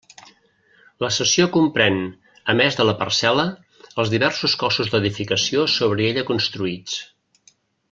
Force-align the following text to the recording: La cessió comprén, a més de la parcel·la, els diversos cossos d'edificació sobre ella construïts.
La 1.03 1.09
cessió 1.17 1.45
comprén, 1.57 1.99
a 2.53 2.55
més 2.61 2.79
de 2.79 2.87
la 2.91 2.95
parcel·la, 3.03 3.45
els 4.05 4.15
diversos 4.15 4.57
cossos 4.65 4.91
d'edificació 4.95 5.67
sobre 5.77 6.09
ella 6.09 6.25
construïts. 6.33 6.99